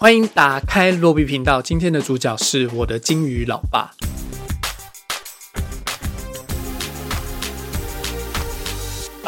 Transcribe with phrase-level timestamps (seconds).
[0.00, 1.60] 欢迎打开罗比频道。
[1.60, 3.97] 今天的主角是我的金鱼老爸。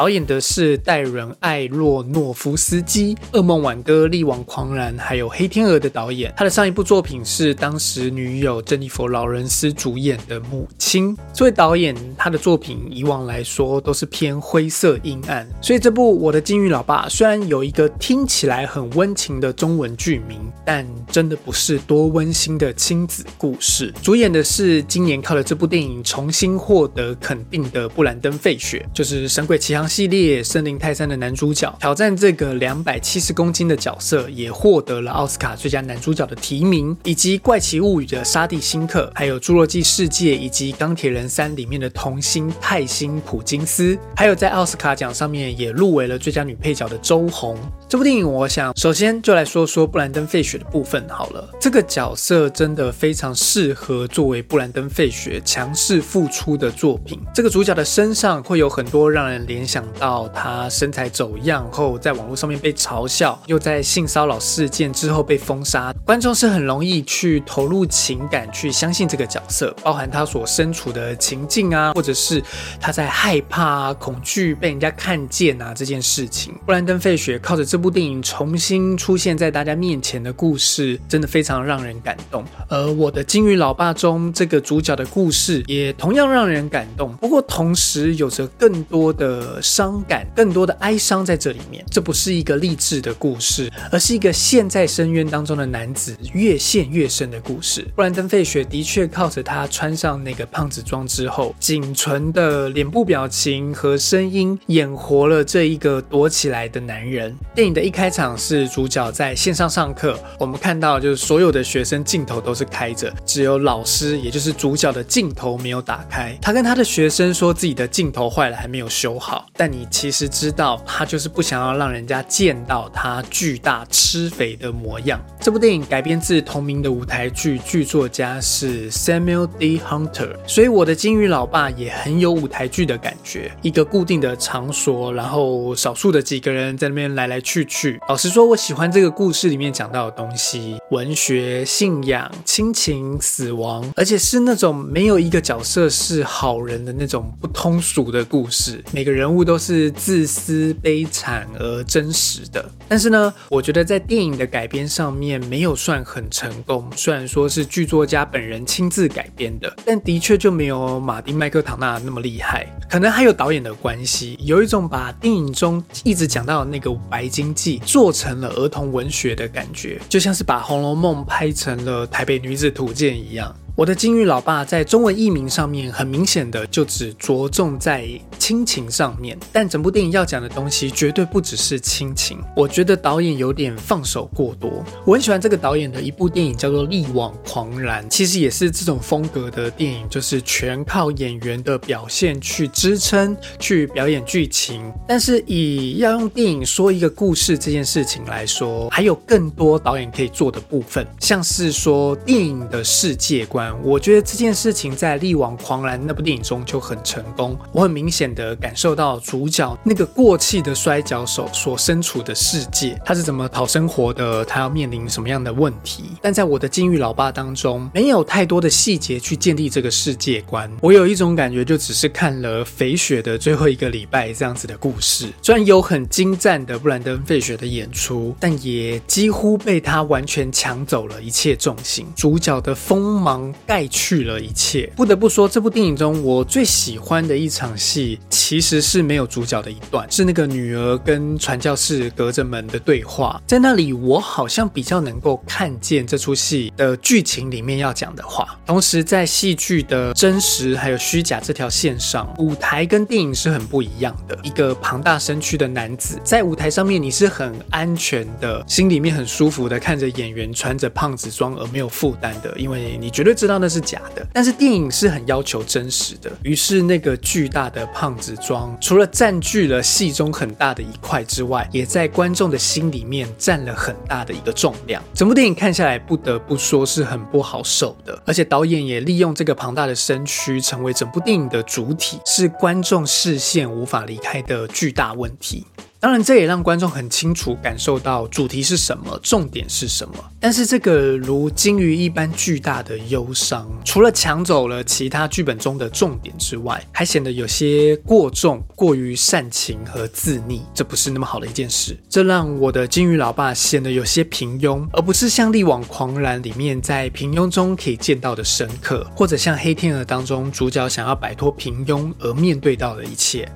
[0.00, 6.32] 导演的是戴伦·艾洛诺夫斯基，《噩梦挽歌》《力挽狂澜》还有《黑天鹅》的导演。
[6.38, 11.14] 他的上一部作品是当时女友珍妮佛·劳伦斯主演的《母亲》。
[11.34, 23.92] 这位导演，他的作品以往来说都是偏灰色阴暗，所以这部《我的金鱼老爸》虽然有一个听起来很温情的中文剧名，但真的不是多温馨的亲子故事。
[24.00, 29.86] 主演的是今年靠着这部电影重新获得肯定的布兰登·费雪，就是《神鬼奇航》。
[29.90, 47.58] 系列《森林泰山》的男主角挑战这个两百七十公斤的角色，也获得了奥斯卡最佳男主角的提名，以及《怪奇物语》的沙地辛克，还有《侏罗纪世界》以及《钢铁人三》里面的童星泰星普金斯，还有在奥斯卡奖上面也入围了最佳女配角的周红。
[47.88, 51.50] 这部电影，我想首先就来说说布兰登·费雪的部分好了。
[51.60, 57.20] 这个角色真的非常适合作为布兰登·费雪强势复出的作品。
[57.34, 59.84] 这个主角的身上会有很多让人联想。
[59.98, 72.42] 到他身材走样后，在网络上面被嘲笑，又在性骚扰事件之后被封杀，观众是很容易去投入情感，去相信这个角色，包含他所身处的情境啊，或者是
[72.80, 76.54] 他在害怕、恐惧被人家看见啊这件事情。
[76.64, 82.42] 布兰登·费雪靠着这部电影重新出现在大家面前的故事，真的非常让人感动。
[82.68, 89.59] 而我的金鱼老爸中这个主角的故事也同样让人感动，不过同时有着更多的。
[89.62, 91.84] 伤感，更多的哀伤在这里面。
[91.90, 97.86] 这不是一个励志的故事，而是一个陷在深渊当中的男子越陷越深的故事。
[97.94, 107.36] 布兰登·费雪的确靠着他穿上那个胖子装之后，仅存的脸部表情和声音，演活了这一个躲起来的男人。
[107.54, 116.38] 电影的一开场是主角在线上上课，我们看到就是所有的学生镜头都是开着，只有老师，也就是主角的镜头没有打开。
[116.40, 119.46] 他跟他的学生说自己的镜头坏了，还没有修好。
[119.60, 125.20] 但你其实知道，他就是不想要让人家见到他巨大吃肥的模样。
[125.38, 129.78] 这部电影改编自同名的舞台剧，剧作家是 Samuel D.
[129.78, 133.52] Hunter，所以我的金鱼老爸也很有舞台剧的感觉。
[133.60, 138.00] 一个固定的场所，然后少数的几个人在那边来来去去。
[138.08, 148.82] 老实说，我喜欢这个故事里面讲到的东西：文学、信仰、亲情、死亡，而且是那种没有一个角色是好人的那种不通俗的故事。
[148.92, 149.60] 每个人物都都。
[149.60, 156.90] 是自私、悲惨而真实的，但是呢，我觉得在电影的改编上面没有算很成功。
[156.96, 162.66] 虽然说是剧作家本人亲自改编的，但的确就没有马丁·麦克唐纳那么厉害。
[162.88, 173.54] 可能还有导演的关系，有一种把电影中一直讲到的那个白金记做成了儿童文学的感觉，就像是把《红楼梦》拍成了《台北女子图鉴》一样。
[173.76, 178.06] 我的金鱼老爸在中文译名上面很明显的就只着重在
[178.38, 182.38] 亲情上面，但整部电影要讲的东西绝对不只是亲情。
[182.54, 184.84] 我觉得导演有点放手过多。
[185.06, 194.92] 我很喜欢这个导演的一部电影叫做《力挽狂澜》，其实也是这种风格的电影，就是全靠演员的表现去支撑、去表演剧情。
[195.08, 203.59] 但是以要用电影说一个故事这件事情来说，还有更多导演可以做的部分，像是说电影的世界观。
[203.82, 207.58] 我觉得这件事情在《力挽狂澜》那部电影中就很成功。
[207.72, 216.04] 我很明显的感受到主角那个过气的摔跤手所身处的世界，他是怎么讨生活的，他要面临什么样的问题。
[216.22, 220.70] 但在我的金玉老爸当中，没有太多的细节去建立这个世界观。
[220.80, 225.26] 我有一种感觉，就只是看了肥雪的最后一个礼拜这样子的故事。
[225.42, 232.06] 虽然有很精湛的布兰登·费雪的演出，但也几乎被他完全抢走了一切重心。
[232.14, 233.49] 主角的锋芒。
[233.66, 234.90] 盖去了一切。
[234.96, 243.40] 不得不说，这部电影中我最喜欢的一场戏，其实是没有主角的一段，是那个女儿跟传教士隔着门的对话。
[243.46, 248.56] 在那里，我好像比较能够看见这出戏的剧情里面要讲的话。
[248.66, 254.38] 同时，在戏剧的真实还有虚假这条线上，舞台跟电影是很不一样的。
[254.42, 263.30] 一个庞大身躯的男子在舞台上面，你是很安全的，心里面很舒服的看着演员穿着胖子装而没有负担的，因为你绝对。
[263.40, 266.30] 知道那是假的，但是电影是很要求真实的。
[266.42, 275.02] 于是那个巨大的胖子装，除了占据了戏中很大的一块之外，也在观众的心里面占了很大的一个重量。
[275.14, 278.22] 整部电影看下来，不得不说是很不好受的。
[278.26, 285.64] 而且导演也利用这个庞大的身躯，成为整部电影的主体，是观众视线无法离开的巨大问题。
[286.00, 290.14] 当然，这也让观众很清楚感受到主题是什么，重点是什么。
[290.40, 301.94] 但是，这个如鲸鱼一般巨大的忧伤，除了抢走了其他剧本中的重点之外，还显得有些过重、过于煽情和自溺，这不是那么好的一件事。
[302.08, 313.46] 这让我的鲸鱼老爸显得有些平庸，而不是像《力挽狂澜》里面在平庸中可以见到的深刻，或者像《黑天鹅》当中主角想要摆脱平庸而面对到的一切。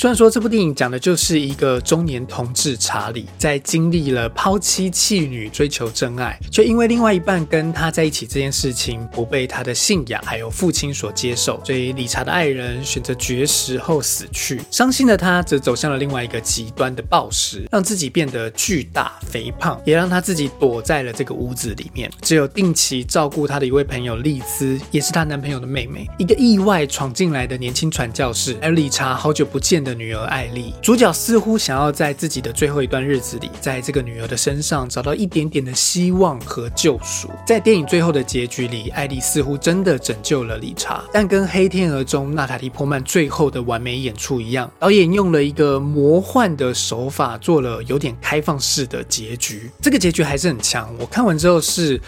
[0.00, 14.60] 虽然说这部电影讲的就是一个中年同志查理，在经历了抛妻弃女、追求真爱，却因为另外一半跟他在一起这件事情不被他的信仰还有父亲所接受，所以理查的爱人选择绝食后死去。
[14.70, 29.98] 伤心的他则走向了另外一个极端的暴食，让自己变得巨大肥胖，也让他自己躲在了这个屋子里面，只有定期照顾他的一位朋友丽兹，也是她男朋友的妹妹，一个意外闯进来的年轻传教士，而理查好久不见的。
[29.98, 37.28] 女儿艾丽，主角似乎想要在自己的最后一段日子里，在这个女儿的身上找到一点点的希望和救赎。
[37.44, 49.68] 在电影最后的结局里，艾丽似乎真的拯救了理查，但跟《黑天鹅》中娜塔莉·波曼最后的完美演出一样，导演用了一个魔幻的手法，做了有点开放式的结局。
[49.82, 52.00] 这个结局还是很强，我看完之后是。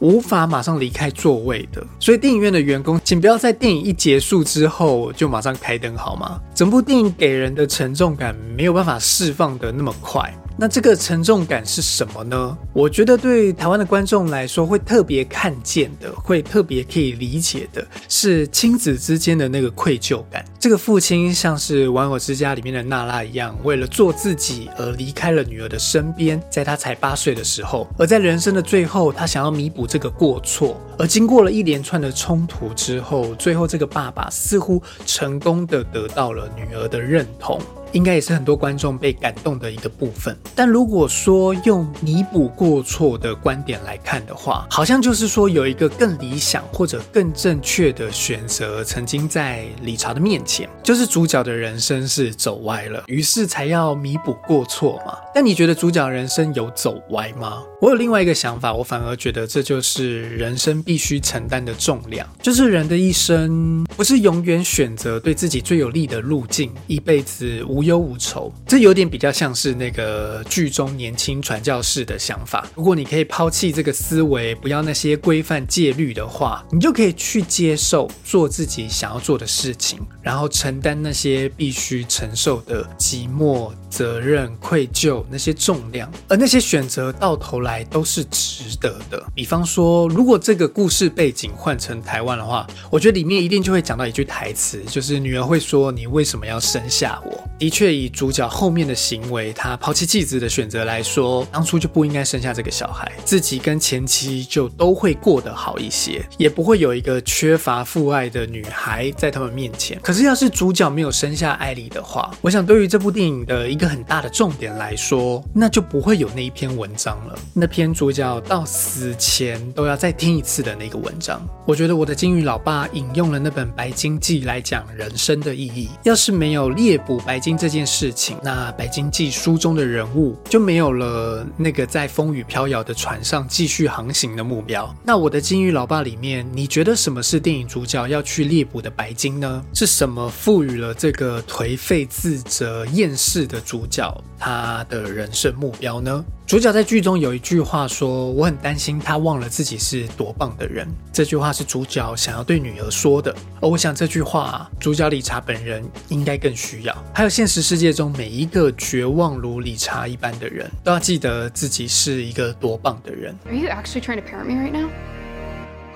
[0.00, 6.40] 无法马上离开座位的，所以电影院的员工，请不要在电影一结束之后就马上开灯，好吗？
[6.54, 10.34] 整部电影给人的沉重感没有办法释放的那么快。
[10.60, 12.58] 那这个沉重感是什么呢？
[12.74, 20.44] 我觉得对台湾的观众来说，会特别看见的，会特别可以理解的，是亲子之间的那个愧疚感。
[20.58, 37.58] 这个父亲像是《玩偶之家》里面的娜拉一样，为了做自己而离开了女儿的身边，在他才八岁的时候，而在人生的最后，他想要弥补这个过错，而经过了一连串的冲突之后，最后这个爸爸似乎成功的得到了女儿的认同。
[37.92, 40.36] 应该也是很多观众被感动的一个部分。
[40.54, 55.16] 但如果说用弥补过错的观点来看的话，好像就是说有一个更理想或者更正确的选择曾经在理查的面前，就是主角的人生是走歪了，于是才要弥补过错嘛。
[55.34, 57.62] 但你觉得主角人生有走歪吗？
[57.80, 67.79] 我有另外一个想法，我反而觉得这就是人生必须承担的重量，就是人的一生不是永远选择对自己最有利的路径，一辈子无。
[67.80, 72.68] 无忧无愁，这有点比较像是那个剧中年轻传教士的想法。
[72.74, 86.12] 如果你可以抛弃这个思维，不要那些规范戒律的话，你就可以去接受做自己想要做的事情，然后承担那些必须承受的寂寞、责任、愧疚那些重量。
[86.28, 89.24] 而那些选择到头来都是值得的。
[89.34, 109.96] 比方说，如果这个故事背景换成台湾的话，我觉得里面一定就会讲到一句台词，就是女儿会说：“你为什么要生下我？”却以主角后面的行为，他抛弃妻子的选择来说，当初就不应该生下这个小孩，自己跟前妻就都会过得好一些，也不会有一个缺乏父爱的女孩在他们面前。
[110.02, 117.38] 可是，要是主角没有生下艾莉的话，我想对于这部电影的一个很大的重点来说，那就不会有那一篇文章了。
[117.54, 125.88] 那篇主角到死前都要再听一次的那个文章，我觉得我的金鱼老爸引用了那本《白鲸记》来讲人生的意义。
[126.02, 127.59] 要是没有猎捕白鲸。
[127.60, 134.96] 这件事情，那《白鲸记》书中的人物就没有了那个在风雨飘摇的船上继续航行的目标。
[135.04, 139.62] 那我的金鱼老爸里面，你觉得什么是电影主角要去猎捕的白鲸呢？
[139.74, 146.24] 是什么赋予了这个颓废、自责、厌世的主角他的人生目标呢？
[146.50, 157.04] 主角在剧中有一句话说：“我很担心他忘了自己是多棒的人。”这句话是主角想要对女儿说的，而我想这句话主角理查本人应该更需要。
[157.14, 163.32] 还有现实世界中每一个绝望如理查一般的人都要记得自己是一个多棒的人。
[163.46, 164.90] Are you actually trying to parent me right now?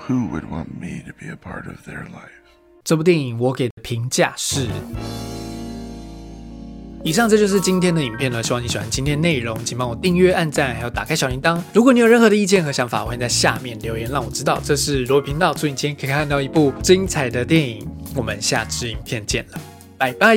[0.07, 2.31] Who would want me to be a part of their life?
[2.81, 4.69] 这部电影我给的评价是。
[7.05, 11.61] 以上这就是今天的影片了，希望你喜欢今天内容，请帮我订阅、按赞，还有打开小铃铛。
[11.71, 14.59] 如果你有任何的意见和想法，欢迎在下面留言让我知道。
[14.63, 17.87] 这是罗频道，祝你今天可以看到一部精彩的电影。
[18.15, 19.61] 我们下支影片见了，
[19.99, 20.35] 拜拜。